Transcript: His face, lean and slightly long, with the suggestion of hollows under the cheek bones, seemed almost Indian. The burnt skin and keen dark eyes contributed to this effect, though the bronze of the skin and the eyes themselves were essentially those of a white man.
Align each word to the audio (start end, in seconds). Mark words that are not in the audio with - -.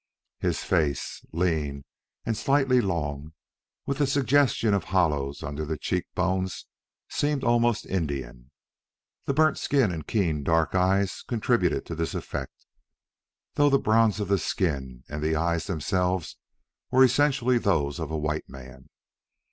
His 0.39 0.63
face, 0.63 1.23
lean 1.31 1.85
and 2.25 2.35
slightly 2.35 2.81
long, 2.81 3.33
with 3.85 3.99
the 3.99 4.07
suggestion 4.07 4.73
of 4.73 4.85
hollows 4.85 5.43
under 5.43 5.63
the 5.63 5.77
cheek 5.77 6.07
bones, 6.15 6.65
seemed 7.07 7.43
almost 7.43 7.85
Indian. 7.85 8.49
The 9.25 9.35
burnt 9.35 9.59
skin 9.59 9.91
and 9.91 10.07
keen 10.07 10.41
dark 10.43 10.73
eyes 10.73 11.21
contributed 11.21 11.85
to 11.85 11.93
this 11.93 12.15
effect, 12.15 12.65
though 13.53 13.69
the 13.69 13.77
bronze 13.77 14.19
of 14.19 14.27
the 14.27 14.39
skin 14.39 15.03
and 15.07 15.21
the 15.21 15.35
eyes 15.35 15.67
themselves 15.67 16.35
were 16.89 17.03
essentially 17.03 17.59
those 17.59 17.99
of 17.99 18.09
a 18.09 18.17
white 18.17 18.49
man. 18.49 18.89